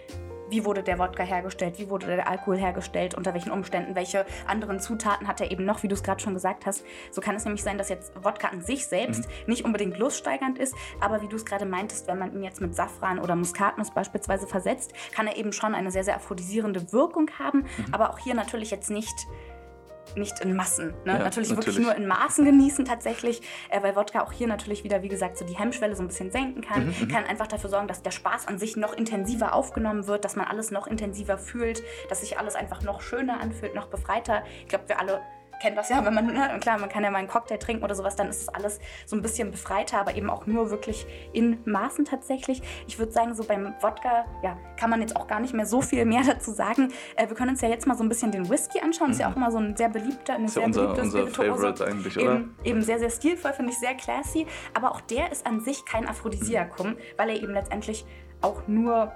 wie 0.49 0.65
wurde 0.65 0.83
der 0.83 0.99
Wodka 0.99 1.23
hergestellt, 1.23 1.77
wie 1.77 1.89
wurde 1.89 2.07
der 2.07 2.27
Alkohol 2.27 2.57
hergestellt, 2.57 3.15
unter 3.15 3.33
welchen 3.33 3.51
Umständen, 3.51 3.95
welche 3.95 4.25
anderen 4.45 4.79
Zutaten 4.79 5.27
hat 5.27 5.41
er 5.41 5.51
eben 5.51 5.65
noch, 5.65 5.83
wie 5.83 5.87
du 5.87 5.95
es 5.95 6.03
gerade 6.03 6.21
schon 6.21 6.33
gesagt 6.33 6.65
hast. 6.65 6.85
So 7.11 7.21
kann 7.21 7.35
es 7.35 7.45
nämlich 7.45 7.63
sein, 7.63 7.77
dass 7.77 7.89
jetzt 7.89 8.13
Wodka 8.23 8.47
an 8.49 8.61
sich 8.61 8.87
selbst 8.87 9.27
mhm. 9.27 9.33
nicht 9.47 9.65
unbedingt 9.65 9.97
luststeigernd 9.97 10.57
ist, 10.57 10.75
aber 10.99 11.21
wie 11.21 11.27
du 11.27 11.35
es 11.35 11.45
gerade 11.45 11.65
meintest, 11.65 12.07
wenn 12.07 12.19
man 12.19 12.33
ihn 12.33 12.43
jetzt 12.43 12.61
mit 12.61 12.75
Safran 12.75 13.19
oder 13.19 13.35
Muskatnuss 13.35 13.91
beispielsweise 13.91 14.47
versetzt, 14.47 14.93
kann 15.13 15.27
er 15.27 15.37
eben 15.37 15.53
schon 15.53 15.75
eine 15.75 15.91
sehr, 15.91 16.03
sehr 16.03 16.15
aphrodisierende 16.15 16.91
Wirkung 16.91 17.29
haben, 17.39 17.59
mhm. 17.59 17.93
aber 17.93 18.11
auch 18.11 18.19
hier 18.19 18.35
natürlich 18.35 18.71
jetzt 18.71 18.89
nicht 18.89 19.27
nicht 20.15 20.39
in 20.39 20.55
Massen. 20.55 20.93
Ne? 21.05 21.13
Ja, 21.13 21.19
natürlich, 21.19 21.49
natürlich, 21.49 21.55
wirklich 21.67 21.79
nur 21.79 21.95
in 21.95 22.07
Maßen 22.07 22.45
genießen 22.45 22.85
tatsächlich, 22.85 23.41
äh, 23.69 23.81
weil 23.81 23.95
Wodka 23.95 24.21
auch 24.21 24.31
hier 24.31 24.47
natürlich 24.47 24.83
wieder, 24.83 25.03
wie 25.03 25.07
gesagt, 25.07 25.37
so 25.37 25.45
die 25.45 25.57
Hemmschwelle 25.57 25.95
so 25.95 26.03
ein 26.03 26.07
bisschen 26.07 26.31
senken 26.31 26.61
kann. 26.61 26.87
Mhm, 26.87 26.95
mhm, 27.01 27.07
kann 27.07 27.25
einfach 27.25 27.47
dafür 27.47 27.69
sorgen, 27.69 27.87
dass 27.87 28.01
der 28.01 28.11
Spaß 28.11 28.47
an 28.47 28.57
sich 28.57 28.77
noch 28.77 28.93
intensiver 28.93 29.53
aufgenommen 29.53 30.07
wird, 30.07 30.25
dass 30.25 30.35
man 30.35 30.45
alles 30.45 30.71
noch 30.71 30.87
intensiver 30.87 31.37
fühlt, 31.37 31.83
dass 32.09 32.21
sich 32.21 32.39
alles 32.39 32.55
einfach 32.55 32.81
noch 32.81 33.01
schöner 33.01 33.39
anfühlt, 33.39 33.75
noch 33.75 33.87
befreiter. 33.87 34.43
Ich 34.61 34.69
glaube, 34.69 34.87
wir 34.87 34.99
alle 34.99 35.21
kennt 35.61 35.77
das 35.77 35.89
ja, 35.89 36.03
wenn 36.05 36.13
man, 36.13 36.27
ne, 36.27 36.57
klar, 36.59 36.79
man 36.79 36.89
kann 36.89 37.03
ja 37.03 37.11
mal 37.11 37.19
einen 37.19 37.27
Cocktail 37.27 37.57
trinken 37.57 37.83
oder 37.83 37.95
sowas, 37.95 38.15
dann 38.15 38.29
ist 38.29 38.47
das 38.47 38.53
alles 38.53 38.79
so 39.05 39.15
ein 39.15 39.21
bisschen 39.21 39.51
befreiter, 39.51 39.99
aber 39.99 40.15
eben 40.15 40.29
auch 40.29 40.45
nur 40.45 40.69
wirklich 40.69 41.05
in 41.33 41.59
Maßen 41.65 42.05
tatsächlich. 42.05 42.61
Ich 42.87 42.99
würde 42.99 43.11
sagen, 43.11 43.35
so 43.35 43.43
beim 43.43 43.73
Wodka, 43.81 44.25
ja, 44.43 44.57
kann 44.79 44.89
man 44.89 45.01
jetzt 45.01 45.15
auch 45.15 45.27
gar 45.27 45.39
nicht 45.39 45.53
mehr 45.53 45.65
so 45.65 45.81
viel 45.81 46.05
mehr 46.05 46.21
dazu 46.27 46.51
sagen. 46.51 46.91
Äh, 47.15 47.27
wir 47.27 47.35
können 47.35 47.51
uns 47.51 47.61
ja 47.61 47.69
jetzt 47.69 47.87
mal 47.87 47.95
so 47.95 48.03
ein 48.03 48.09
bisschen 48.09 48.31
den 48.31 48.49
Whisky 48.49 48.79
anschauen. 48.79 49.07
Mhm. 49.07 49.13
Ist 49.13 49.19
ja 49.19 49.27
mhm. 49.27 49.33
auch 49.33 49.37
immer 49.37 49.51
so 49.51 49.57
ein 49.57 49.75
sehr 49.75 49.89
beliebter, 49.89 50.35
eine 50.35 50.45
ist 50.45 50.53
sehr 50.53 50.61
ja 50.61 50.67
unser, 50.67 50.81
beliebte 50.87 51.01
unser 51.01 51.27
Favorite 51.27 51.85
eigentlich, 51.85 52.17
oder? 52.17 52.35
Eben, 52.35 52.55
eben 52.63 52.81
sehr, 52.81 52.99
sehr 52.99 53.09
stilvoll, 53.09 53.53
finde 53.53 53.71
ich 53.71 53.79
sehr 53.79 53.95
classy. 53.95 54.45
Aber 54.73 54.91
auch 54.91 55.01
der 55.01 55.31
ist 55.31 55.45
an 55.45 55.61
sich 55.61 55.85
kein 55.85 56.07
Aphrodisiakum, 56.07 56.89
mhm. 56.89 56.97
weil 57.17 57.29
er 57.29 57.35
eben 57.35 57.53
letztendlich 57.53 58.05
auch 58.41 58.67
nur 58.67 59.11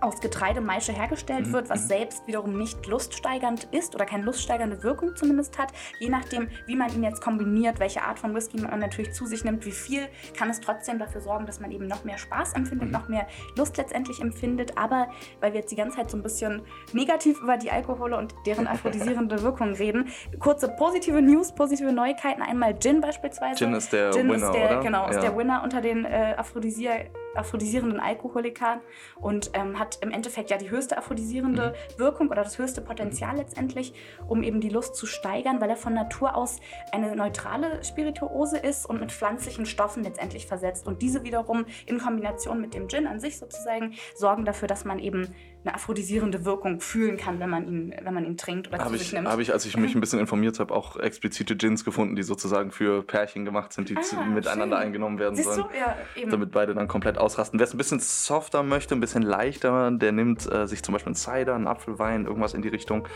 aus 0.00 0.20
Getreidemaische 0.20 0.92
hergestellt 0.92 1.46
mhm. 1.46 1.52
wird, 1.52 1.70
was 1.70 1.82
mhm. 1.82 1.88
selbst 1.88 2.26
wiederum 2.26 2.56
nicht 2.56 2.86
luststeigernd 2.86 3.68
ist 3.72 3.94
oder 3.94 4.04
keine 4.04 4.24
luststeigernde 4.24 4.82
Wirkung 4.82 5.16
zumindest 5.16 5.58
hat. 5.58 5.72
Je 5.98 6.08
nachdem, 6.08 6.48
wie 6.66 6.76
man 6.76 6.92
ihn 6.94 7.02
jetzt 7.02 7.20
kombiniert, 7.20 7.80
welche 7.80 8.02
Art 8.02 8.18
von 8.18 8.34
Whisky 8.34 8.60
man 8.60 8.80
natürlich 8.80 9.12
zu 9.12 9.26
sich 9.26 9.44
nimmt, 9.44 9.64
wie 9.66 9.72
viel, 9.72 10.08
kann 10.36 10.50
es 10.50 10.60
trotzdem 10.60 10.98
dafür 10.98 11.20
sorgen, 11.20 11.46
dass 11.46 11.60
man 11.60 11.70
eben 11.70 11.86
noch 11.86 12.04
mehr 12.04 12.18
Spaß 12.18 12.54
empfindet, 12.54 12.88
mhm. 12.88 12.92
noch 12.92 13.08
mehr 13.08 13.26
Lust 13.56 13.76
letztendlich 13.76 14.20
empfindet. 14.20 14.76
Aber 14.76 15.08
weil 15.40 15.52
wir 15.52 15.60
jetzt 15.60 15.70
die 15.70 15.76
ganze 15.76 15.96
Zeit 15.98 16.10
so 16.10 16.16
ein 16.16 16.22
bisschen 16.22 16.62
negativ 16.92 17.40
über 17.40 17.56
die 17.56 17.70
Alkohole 17.70 18.16
und 18.16 18.34
deren 18.46 18.66
aphrodisierende 18.66 19.42
Wirkung 19.42 19.74
reden, 19.74 20.08
kurze 20.38 20.68
positive 20.68 21.20
News, 21.20 21.54
positive 21.54 21.92
Neuigkeiten. 21.92 22.42
Einmal 22.42 22.78
Gin 22.78 23.00
beispielsweise. 23.00 23.58
Gin 23.58 23.74
ist 23.74 23.92
der 23.92 24.12
Gin 24.12 24.28
Winner, 24.28 24.46
ist 24.46 24.54
der, 24.54 24.64
oder? 24.66 24.80
Genau, 24.80 25.08
ist 25.08 25.16
ja. 25.16 25.22
der 25.22 25.36
Winner 25.36 25.62
unter 25.62 25.80
den 25.80 26.04
äh, 26.04 26.34
Aphrodisier 26.36 27.10
aphrodisierenden 27.34 28.00
Alkoholikern 28.00 28.80
und 29.16 29.50
ähm, 29.54 29.78
hat 29.78 29.98
im 30.02 30.10
Endeffekt 30.10 30.50
ja 30.50 30.56
die 30.56 30.70
höchste 30.70 30.98
aphrodisierende 30.98 31.74
mhm. 31.74 31.98
Wirkung 31.98 32.28
oder 32.28 32.42
das 32.42 32.58
höchste 32.58 32.80
Potenzial 32.80 33.36
letztendlich, 33.36 33.94
um 34.28 34.42
eben 34.42 34.60
die 34.60 34.68
Lust 34.68 34.96
zu 34.96 35.06
steigern, 35.06 35.60
weil 35.60 35.70
er 35.70 35.76
von 35.76 35.94
Natur 35.94 36.34
aus 36.34 36.60
eine 36.92 37.14
neutrale 37.14 37.82
Spirituose 37.84 38.58
ist 38.58 38.86
und 38.86 39.00
mit 39.00 39.12
pflanzlichen 39.12 39.66
Stoffen 39.66 40.04
letztendlich 40.04 40.46
versetzt. 40.46 40.86
Und 40.86 41.02
diese 41.02 41.24
wiederum 41.24 41.66
in 41.86 41.98
Kombination 41.98 42.60
mit 42.60 42.74
dem 42.74 42.88
Gin 42.88 43.06
an 43.06 43.20
sich 43.20 43.38
sozusagen 43.38 43.94
sorgen 44.14 44.44
dafür, 44.44 44.68
dass 44.68 44.84
man 44.84 44.98
eben 44.98 45.34
eine 45.64 45.74
aphrodisierende 45.74 46.44
Wirkung 46.44 46.80
fühlen 46.80 47.18
kann, 47.18 47.38
wenn 47.38 47.50
man 47.50 47.68
ihn, 47.68 47.94
wenn 48.02 48.14
man 48.14 48.24
ihn 48.24 48.36
trinkt 48.38 48.68
oder 48.68 48.78
hab 48.78 48.88
zu 48.88 48.96
sich 48.96 49.12
nimmt. 49.12 49.28
Habe 49.28 49.42
ich, 49.42 49.52
als 49.52 49.66
ich 49.66 49.76
mich 49.76 49.94
ein 49.94 50.00
bisschen 50.00 50.18
informiert 50.18 50.58
habe, 50.58 50.74
auch 50.74 50.96
explizite 50.96 51.54
Gins 51.54 51.84
gefunden, 51.84 52.16
die 52.16 52.22
sozusagen 52.22 52.70
für 52.70 53.02
Pärchen 53.02 53.44
gemacht 53.44 53.72
sind, 53.72 53.90
die 53.90 53.96
ah, 53.96 54.24
miteinander 54.24 54.76
schön. 54.76 54.86
eingenommen 54.86 55.18
werden 55.18 55.36
Siehst 55.36 55.52
sollen. 55.52 55.66
Du? 55.70 55.78
Ja, 55.78 55.96
eben. 56.16 56.30
Damit 56.30 56.50
beide 56.50 56.74
dann 56.74 56.88
komplett 56.88 57.18
ausrasten. 57.18 57.58
Wer 57.58 57.64
es 57.64 57.74
ein 57.74 57.78
bisschen 57.78 58.00
softer 58.00 58.62
möchte, 58.62 58.94
ein 58.94 59.00
bisschen 59.00 59.22
leichter, 59.22 59.90
der 59.90 60.12
nimmt 60.12 60.50
äh, 60.50 60.66
sich 60.66 60.82
zum 60.82 60.94
Beispiel 60.94 61.10
einen 61.10 61.16
Cider, 61.16 61.54
einen 61.54 61.66
Apfelwein, 61.66 62.24
irgendwas 62.24 62.54
in 62.54 62.62
die 62.62 62.68
Richtung 62.68 63.06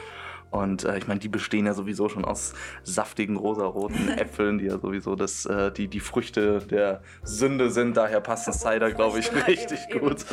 und 0.55 0.85
äh, 0.85 0.97
ich 0.99 1.09
meine, 1.09 1.19
die 1.19 1.29
bestehen 1.29 1.67
ja 1.67 1.75
sowieso 1.75 2.09
schon 2.09 2.25
aus 2.25 2.55
saftigen 2.85 3.37
rosaroten 3.37 4.09
Äpfeln, 4.17 4.59
die 4.59 4.67
ja 4.67 4.79
sowieso 4.79 5.17
das, 5.17 5.47
äh, 5.47 5.73
die, 5.73 5.89
die 5.89 5.99
Früchte 5.99 6.61
der 6.61 7.03
Sünde 7.25 7.71
sind. 7.71 7.97
Daher 7.97 8.21
passt 8.21 8.47
ein 8.47 8.53
Cider, 8.55 8.93
glaube 8.93 9.19
ich, 9.19 9.33
richtig 9.49 9.81
eben, 9.91 9.99
gut. 9.99 10.25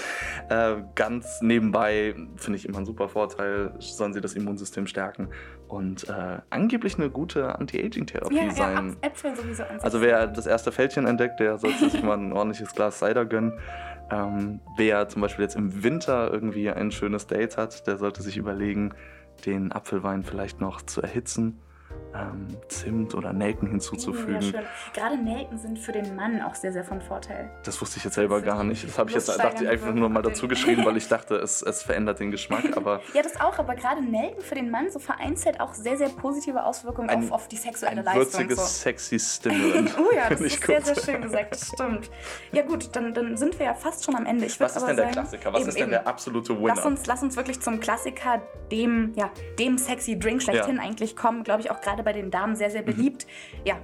Äh, 0.49 0.75
ganz 0.93 1.41
nebenbei 1.41 2.13
finde 2.35 2.57
ich 2.59 2.67
immer 2.67 2.77
ein 2.77 2.85
super 2.85 3.09
Vorteil, 3.09 3.73
sollen 3.79 4.13
sie 4.13 4.21
das 4.21 4.35
Immunsystem 4.35 4.85
stärken 4.85 5.29
und 5.67 6.07
äh, 6.07 6.37
angeblich 6.51 6.99
eine 6.99 7.09
gute 7.09 7.57
Anti-Aging-Therapie 7.57 8.35
ja, 8.35 8.51
sein. 8.51 8.97
Ja, 9.01 9.07
Äpfel 9.09 9.35
sowieso 9.35 9.63
an 9.63 9.79
Also 9.79 10.01
wer 10.01 10.27
das 10.27 10.45
erste 10.45 10.71
Fältchen 10.71 11.07
entdeckt, 11.07 11.39
der 11.39 11.57
sollte 11.57 11.89
sich 11.89 12.03
mal 12.03 12.17
ein 12.17 12.31
ordentliches 12.31 12.75
Glas 12.75 12.99
Cider 12.99 13.25
gönnen. 13.25 13.53
Ähm, 14.11 14.59
wer 14.75 15.07
zum 15.07 15.21
Beispiel 15.21 15.43
jetzt 15.43 15.55
im 15.55 15.83
Winter 15.83 16.29
irgendwie 16.31 16.69
ein 16.69 16.91
schönes 16.91 17.25
Date 17.25 17.57
hat, 17.57 17.87
der 17.87 17.97
sollte 17.97 18.21
sich 18.21 18.37
überlegen, 18.37 18.93
den 19.41 19.71
Apfelwein 19.71 20.23
vielleicht 20.23 20.61
noch 20.61 20.81
zu 20.81 21.01
erhitzen 21.01 21.59
ähm, 22.13 22.47
Zimt 22.67 23.15
oder 23.15 23.33
Nelken 23.33 23.69
hinzuzufügen. 23.69 24.53
Ja, 24.53 24.61
Gerade 24.93 25.17
Nelken 25.17 25.57
sind 25.57 25.79
für 25.79 25.91
den 25.91 26.15
Mann 26.15 26.41
auch 26.41 26.55
sehr, 26.55 26.73
sehr 26.73 26.83
von 26.83 27.01
Vorteil. 27.01 27.49
Das 27.63 27.81
wusste 27.81 27.97
ich 27.97 28.03
jetzt 28.03 28.15
selber 28.15 28.41
gar 28.41 28.63
nicht. 28.63 28.87
Das 28.87 28.97
habe 28.97 29.09
ich 29.09 29.15
jetzt 29.15 29.29
dachte 29.29 29.63
ich 29.63 29.69
einfach 29.69 29.93
nur 29.93 30.09
mal 30.09 30.21
dazu 30.21 30.47
geschrieben, 30.47 30.85
weil 30.85 30.97
ich 31.01 31.07
dachte, 31.07 31.35
es, 31.35 31.61
es 31.61 31.83
verändert 31.83 32.19
den 32.19 32.31
Geschmack. 32.31 32.75
Aber 32.75 33.01
ja, 33.13 33.21
das 33.21 33.39
auch, 33.39 33.57
aber 33.59 33.75
gerade 33.75 34.01
Nelken 34.03 34.41
für 34.41 34.55
den 34.55 34.69
Mann 34.69 34.89
so 34.89 34.99
vereinzelt 34.99 35.59
auch 35.59 35.73
sehr, 35.73 35.97
sehr 35.97 36.09
positive 36.09 36.63
Auswirkungen 36.63 37.09
ein, 37.09 37.23
auf, 37.25 37.31
auf 37.31 37.47
die 37.47 37.57
sexuelle 37.57 37.99
ein 37.99 38.05
Leistung. 38.05 38.21
Würziges, 38.21 38.57
so. 38.57 38.65
sexy 38.65 39.19
Stimulant. 39.19 39.95
oh 39.99 40.13
ja, 40.13 40.29
das 40.29 40.41
ist 40.41 40.63
sehr, 40.63 40.81
sehr 40.81 40.95
schön 40.95 41.21
gesagt, 41.21 41.55
stimmt. 41.55 42.09
Ja 42.51 42.63
gut, 42.63 42.95
dann, 42.95 43.13
dann 43.13 43.37
sind 43.37 43.57
wir 43.59 43.67
ja 43.67 43.73
fast 43.73 44.03
schon 44.05 44.15
am 44.15 44.25
Ende. 44.25 44.45
Ich 44.45 44.59
Was 44.59 44.75
ist 44.75 44.85
denn 44.85 44.95
der 44.95 45.05
sagen, 45.05 45.13
Klassiker? 45.13 45.53
Was 45.53 45.61
eben, 45.61 45.69
ist 45.69 45.79
denn 45.79 45.89
der 45.89 46.07
absolute 46.07 46.57
Winner? 46.57 46.73
Lass 46.75 46.85
uns, 46.85 47.05
lass 47.05 47.23
uns 47.23 47.35
wirklich 47.35 47.61
zum 47.61 47.79
Klassiker, 47.79 48.41
dem, 48.71 49.13
ja, 49.15 49.29
dem 49.59 49.77
sexy 49.77 50.17
Drink 50.17 50.41
schlechthin 50.41 50.77
ja. 50.77 50.81
eigentlich 50.81 51.15
kommen. 51.15 51.43
Glaube 51.43 51.61
ich 51.61 51.71
auch 51.71 51.81
gerade 51.81 52.00
bei 52.03 52.13
den 52.13 52.31
Damen 52.31 52.55
sehr, 52.55 52.69
sehr 52.69 52.81
mhm. 52.81 52.85
beliebt. 52.85 53.25
Mhm. 53.25 53.61
Ja, 53.65 53.77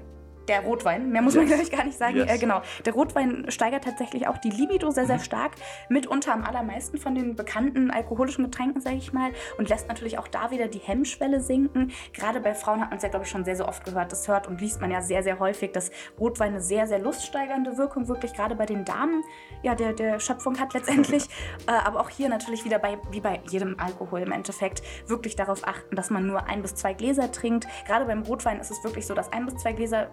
der 0.48 0.62
Rotwein. 0.62 1.12
Mehr 1.12 1.22
muss 1.22 1.34
yes. 1.34 1.42
man, 1.42 1.48
glaube 1.48 1.64
ich, 1.64 1.72
gar 1.72 1.84
nicht 1.84 1.98
sagen. 1.98 2.18
Yes. 2.18 2.32
Äh, 2.32 2.38
genau. 2.38 2.62
Der 2.86 2.94
Rotwein 2.94 3.46
steigert 3.50 3.84
tatsächlich 3.84 4.28
auch 4.28 4.38
die 4.38 4.50
Libido 4.50 4.92
sehr, 4.92 5.06
sehr 5.06 5.18
mhm. 5.18 5.22
stark. 5.22 5.52
Mitunter 5.90 6.34
am 6.34 6.44
allermeisten 6.44 6.98
von 6.98 7.16
den 7.16 7.36
bekannten 7.36 7.92
alkoholischen 7.92 8.46
Getränken, 8.46 8.82
sage 8.82 8.98
ich 8.98 9.14
mal. 9.14 9.32
Und 9.58 9.70
lässt 9.70 9.88
natürlich 9.88 10.18
auch 10.18 10.28
da 10.28 10.52
wieder 10.52 10.68
die 10.68 10.80
Hemmschwelle 10.80 11.42
sinken. 11.42 11.92
Gerade 12.14 12.40
bei 12.40 12.54
Frauen 12.54 12.82
hat 12.82 12.90
man 12.90 12.98
es 12.98 13.04
ja, 13.04 13.10
glaube 13.10 13.26
ich, 13.26 13.32
schon 13.32 13.46
sehr, 13.46 13.56
sehr 13.56 13.68
oft 13.68 13.84
gehört. 13.84 14.12
Das 14.12 14.28
hört 14.28 14.48
und 14.48 14.62
liest 14.62 14.82
man 14.82 14.92
ja 14.92 15.02
sehr, 15.02 15.24
sehr 15.24 15.40
häufig, 15.40 15.72
dass 15.72 15.92
Rotwein 16.20 16.50
eine 16.50 16.62
sehr, 16.62 16.88
sehr 16.88 17.00
luststeigernde 17.00 17.78
Wirkung 17.78 18.08
wirklich 18.08 18.34
gerade 18.34 18.56
bei 18.56 18.66
den 18.66 18.86
Damen 18.86 19.24
ja, 19.64 19.76
der, 19.76 19.94
der 19.94 20.20
Schöpfung 20.20 20.60
hat 20.60 20.74
letztendlich. 20.74 21.26
äh, 21.68 21.72
aber 21.72 22.00
auch 22.00 22.10
hier 22.10 22.30
natürlich 22.30 22.66
wieder 22.66 22.80
bei, 22.80 22.98
wie 23.12 23.22
bei 23.22 23.42
jedem 23.50 23.80
Alkohol 23.80 24.22
im 24.22 24.32
Endeffekt, 24.32 24.82
wirklich 25.08 25.36
darauf 25.36 25.68
achten, 25.68 25.96
dass 25.96 26.10
man 26.10 26.26
nur 26.26 26.48
ein 26.48 26.62
bis 26.62 26.76
zwei 26.76 26.94
Gläser 26.94 27.32
trinkt. 27.32 27.68
Gerade 27.86 28.06
beim 28.06 28.24
Rotwein 28.24 28.60
ist 28.60 28.72
es 28.72 28.84
wirklich 28.84 29.06
so, 29.06 29.14
dass 29.14 29.32
ein 29.32 29.46
bis 29.46 29.56
zwei 29.58 29.74
Gläser 29.74 30.10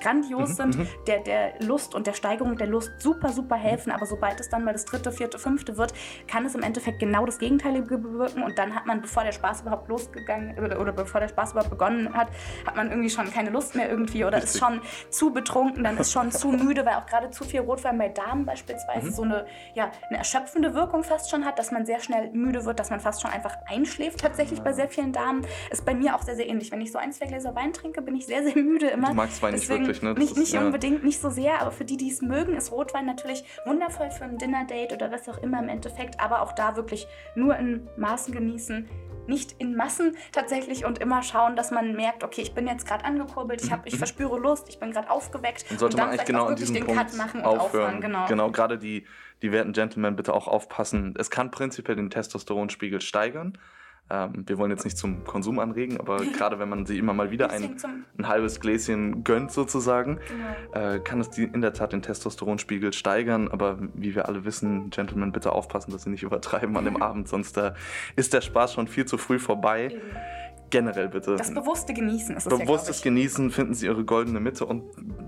grandios 0.00 0.50
Mhm, 0.50 0.54
sind, 0.54 0.78
mhm. 0.78 0.88
der, 1.06 1.20
der 1.20 1.52
Lust 1.60 1.94
und 1.94 2.06
der 2.06 2.12
Steigerung 2.12 2.56
der 2.56 2.66
Lust 2.66 2.92
super, 2.98 3.30
super 3.30 3.56
helfen. 3.56 3.90
Aber 3.92 4.06
sobald 4.06 4.40
es 4.40 4.48
dann 4.48 4.64
mal 4.64 4.72
das 4.72 4.84
dritte, 4.84 5.12
vierte, 5.12 5.38
fünfte 5.38 5.76
wird, 5.76 5.92
kann 6.28 6.44
es 6.46 6.54
im 6.54 6.62
Endeffekt 6.62 6.98
genau 6.98 7.26
das 7.26 7.38
Gegenteilige 7.38 7.98
bewirken. 7.98 8.42
Und 8.42 8.58
dann 8.58 8.74
hat 8.74 8.86
man, 8.86 9.00
bevor 9.02 9.24
der 9.24 9.32
Spaß 9.32 9.62
überhaupt 9.62 9.88
losgegangen 9.88 10.58
oder, 10.58 10.80
oder 10.80 10.92
bevor 10.92 11.20
der 11.20 11.28
Spaß 11.28 11.52
überhaupt 11.52 11.70
begonnen 11.70 12.12
hat, 12.14 12.28
hat 12.66 12.76
man 12.76 12.90
irgendwie 12.90 13.10
schon 13.10 13.30
keine 13.32 13.50
Lust 13.50 13.74
mehr 13.74 13.88
irgendwie 13.90 14.24
oder 14.24 14.42
ist 14.42 14.58
schon 14.58 14.80
zu 15.10 15.32
betrunken, 15.32 15.84
dann 15.84 15.96
ist 15.98 16.12
schon 16.12 16.30
zu 16.32 16.48
müde, 16.52 16.84
weil 16.86 16.94
auch 16.94 17.06
gerade 17.06 17.30
zu 17.30 17.44
viel 17.44 17.60
Rotwein 17.60 17.98
bei 17.98 18.08
Damen 18.08 18.44
beispielsweise 18.46 19.06
Mhm. 19.06 19.10
so 19.10 19.22
eine, 19.22 19.46
ja, 19.74 19.90
eine 20.08 20.18
erschöpfende 20.18 20.74
Wirkung 20.74 21.02
fast 21.04 21.30
schon 21.30 21.44
hat, 21.44 21.58
dass 21.58 21.70
man 21.70 21.86
sehr 21.86 22.00
schnell 22.00 22.30
müde 22.32 22.64
wird, 22.64 22.78
dass 22.80 22.90
man 22.90 23.00
fast 23.00 23.22
schon 23.22 23.30
einfach 23.30 23.56
einschläft 23.66 24.20
tatsächlich 24.20 24.60
bei 24.62 24.72
sehr 24.72 24.88
vielen 24.88 25.12
Damen. 25.12 25.46
Ist 25.70 25.84
bei 25.84 25.94
mir 25.94 26.14
auch 26.16 26.22
sehr, 26.22 26.34
sehr 26.36 26.48
ähnlich. 26.48 26.70
Wenn 26.72 26.80
ich 26.80 26.92
so 26.92 26.98
ein, 26.98 27.12
zwei 27.12 27.26
Gläser 27.26 27.54
Wein 27.54 27.72
trinke, 27.72 28.02
bin 28.02 28.16
ich 28.16 28.26
sehr, 28.26 28.42
sehr 28.42 28.56
müde 28.56 28.86
immer. 28.88 29.08
Du 29.08 29.14
magst 29.14 29.42
Wein 29.42 29.52
nicht 29.54 29.64
Deswegen 29.64 29.85
wirklich, 29.86 30.02
ne? 30.02 30.14
Nicht, 30.14 30.32
ist- 30.32 30.36
nicht 30.38 30.52
ja. 30.52 30.64
unbedingt, 30.64 31.04
nicht 31.04 31.20
so 31.20 31.30
sehr, 31.30 31.60
aber 31.60 31.70
für 31.70 31.84
die, 31.84 31.96
die 31.96 32.10
es 32.10 32.22
mögen, 32.22 32.54
ist 32.56 32.72
Rotwein 32.72 33.06
natürlich 33.06 33.44
wundervoll 33.64 34.10
für 34.10 34.24
ein 34.24 34.38
Dinner-Date 34.38 34.92
oder 34.92 35.10
was 35.12 35.28
auch 35.28 35.38
immer 35.38 35.58
im 35.62 35.68
Endeffekt. 35.68 36.20
Aber 36.20 36.42
auch 36.42 36.52
da 36.52 36.76
wirklich 36.76 37.06
nur 37.34 37.56
in 37.56 37.88
Maßen 37.96 38.32
genießen. 38.32 38.88
Nicht 39.28 39.56
in 39.58 39.74
Massen 39.74 40.16
tatsächlich 40.30 40.84
und 40.84 40.98
immer 40.98 41.20
schauen, 41.22 41.56
dass 41.56 41.72
man 41.72 41.96
merkt, 41.96 42.22
okay, 42.22 42.42
ich 42.42 42.54
bin 42.54 42.68
jetzt 42.68 42.86
gerade 42.86 43.04
angekurbelt, 43.04 43.60
ich, 43.62 43.72
hab, 43.72 43.84
ich 43.84 43.94
Mhm. 43.94 43.98
verspüre 43.98 44.38
Lust, 44.38 44.68
ich 44.68 44.78
bin 44.78 44.92
gerade 44.92 45.10
aufgeweckt. 45.10 45.64
Und 45.68 45.80
sollte 45.80 45.96
dann 45.96 46.06
man 46.06 46.12
eigentlich 46.14 46.26
genau 46.26 46.44
an 46.44 46.50
wirklich 46.50 46.70
diesem 46.70 46.86
Punkt 46.86 47.12
und 47.12 47.44
aufhören. 47.44 47.96
aufhören. 47.96 48.26
Genau. 48.28 48.50
gerade 48.52 48.78
die, 48.78 49.04
die 49.42 49.50
werten 49.50 49.72
Gentlemen 49.72 50.14
bitte 50.14 50.32
auch 50.32 50.46
aufpassen. 50.46 51.14
Es 51.18 51.28
kann 51.30 51.50
prinzipiell 51.50 51.96
den 51.96 52.08
Testosteronspiegel 52.10 53.00
steigern. 53.00 53.58
Ähm, 54.08 54.44
wir 54.46 54.56
wollen 54.58 54.70
jetzt 54.70 54.84
nicht 54.84 54.96
zum 54.96 55.24
Konsum 55.24 55.58
anregen, 55.58 55.98
aber 55.98 56.18
gerade 56.36 56.58
wenn 56.58 56.68
man 56.68 56.86
sie 56.86 56.98
immer 56.98 57.12
mal 57.12 57.30
wieder 57.30 57.50
ein, 57.50 57.76
ein 58.18 58.28
halbes 58.28 58.60
Gläschen 58.60 59.24
gönnt 59.24 59.50
sozusagen, 59.50 60.20
genau. 60.28 60.94
äh, 60.94 61.00
kann 61.00 61.20
es 61.20 61.30
die, 61.30 61.44
in 61.44 61.60
der 61.60 61.72
Tat 61.72 61.92
den 61.92 62.02
Testosteronspiegel 62.02 62.92
steigern. 62.92 63.48
Aber 63.48 63.78
wie 63.94 64.14
wir 64.14 64.28
alle 64.28 64.44
wissen, 64.44 64.90
Gentlemen, 64.90 65.32
bitte 65.32 65.52
aufpassen, 65.52 65.90
dass 65.90 66.04
sie 66.04 66.10
nicht 66.10 66.22
übertreiben 66.22 66.76
an 66.76 66.84
dem 66.84 66.96
Abend, 67.02 67.28
sonst 67.28 67.56
äh, 67.56 67.72
ist 68.14 68.32
der 68.32 68.42
Spaß 68.42 68.74
schon 68.74 68.86
viel 68.86 69.06
zu 69.06 69.18
früh 69.18 69.38
vorbei. 69.38 69.86
Eben. 69.86 70.00
Generell 70.70 71.08
bitte. 71.08 71.36
Das 71.36 71.54
bewusste 71.54 71.94
Genießen 71.94 72.36
ist 72.36 72.46
es 72.46 72.58
Bewusstes 72.58 72.98
ja, 72.98 73.04
Genießen, 73.04 73.50
finden 73.52 73.74
Sie 73.74 73.86
Ihre 73.86 74.04
goldene 74.04 74.40
Mitte 74.40 74.66
und 74.66 74.82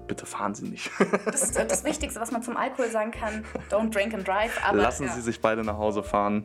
bitte 0.09 0.27
fahren 0.27 0.55
Sie 0.57 0.69
nicht. 0.69 0.91
Das 1.27 1.43
ist 1.43 1.57
das 1.57 1.85
Wichtigste, 1.85 2.21
was 2.21 2.33
man 2.33 2.43
zum 2.43 2.57
Alkohol 2.57 2.91
sagen 2.91 3.13
kann. 3.13 3.45
Don't 3.71 3.95
drink 3.95 4.15
and 4.15 4.27
drive. 4.27 4.61
Aber, 4.67 4.79
Lassen 4.79 5.05
ja. 5.05 5.13
Sie 5.13 5.21
sich 5.21 5.41
beide 5.41 5.63
nach 5.63 5.79
Hause 5.79 6.03
fahren. 6.03 6.45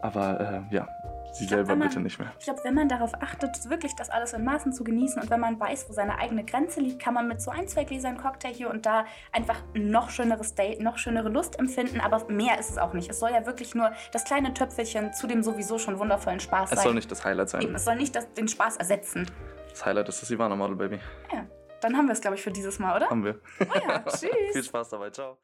Aber 0.00 0.66
äh, 0.70 0.74
ja, 0.74 0.88
Sie 1.38 1.44
Ich 1.44 1.50
glaub, 1.50 1.58
selber 1.66 1.76
man- 1.76 1.88
bitte 1.88 2.00
nicht 2.00 2.18
mehr. 2.18 2.32
Ich 2.38 2.44
glaube, 2.44 2.60
wenn 2.64 2.74
man 2.74 2.88
darauf 2.88 3.12
achtet, 3.22 3.70
wirklich 3.70 3.94
das 3.94 4.10
alles 4.10 4.32
in 4.32 4.44
Maßen 4.44 4.72
zu 4.72 4.82
genießen 4.84 5.22
und 5.22 5.30
wenn 5.30 5.38
man 5.40 5.58
weiß, 5.60 5.88
wo 5.88 5.92
seine 5.92 6.18
eigene 6.18 6.44
Grenze 6.44 6.80
liegt, 6.80 7.00
kann 7.00 7.14
man 7.14 7.28
mit 7.28 7.40
so 7.40 7.50
ein, 7.50 7.68
zwei 7.68 7.84
Gläsern 7.84 8.16
Cocktail 8.18 8.52
hier 8.52 8.70
und 8.70 8.86
da 8.86 9.04
einfach 9.32 9.62
ein 9.74 9.90
noch 9.90 10.10
schöneres 10.10 10.54
Date, 10.54 10.80
noch 10.80 10.98
schönere 10.98 11.28
Lust 11.28 11.58
empfinden. 11.58 12.00
Aber 12.00 12.24
mehr 12.28 12.58
ist 12.58 12.70
es 12.70 12.78
auch 12.78 12.92
nicht. 12.92 13.08
Es 13.08 13.20
soll 13.20 13.30
ja 13.30 13.46
wirklich 13.46 13.74
nur 13.74 13.92
das 14.12 14.24
kleine 14.24 14.52
Töpfelchen 14.52 15.12
zu 15.12 15.26
dem 15.26 15.42
sowieso 15.42 15.78
schon 15.78 15.98
wundervollen 15.98 16.40
Spaß 16.40 16.70
Es 16.72 16.76
sein. 16.78 16.84
soll 16.84 16.94
nicht 16.94 17.10
das 17.10 17.24
Highlight 17.24 17.54
Eben, 17.54 17.62
sein. 17.62 17.74
es 17.76 17.84
soll 17.84 17.96
nicht 17.96 18.16
das, 18.16 18.32
den 18.34 18.48
Spaß 18.48 18.76
ersetzen. 18.78 19.30
Das 19.70 19.86
Highlight 19.86 20.08
ist 20.08 20.20
das 20.20 20.30
Ivana 20.30 20.56
Model 20.56 20.74
Baby. 20.76 20.98
Ja, 21.32 21.46
dann 21.80 21.96
haben 21.96 22.06
wir 22.06 22.12
es, 22.14 22.20
glaube 22.20 22.36
ich, 22.36 22.42
für 22.42 22.50
dieses 22.50 22.78
Mal, 22.80 22.96
oder? 22.96 23.08
Haben 23.08 23.24
wir. 23.24 23.40
Oh 23.60 23.64
ja, 23.88 24.00
tschüss. 24.08 24.28
Viel 24.52 24.64
Spaß 24.64 24.88
dabei. 24.88 25.10
Ciao. 25.10 25.38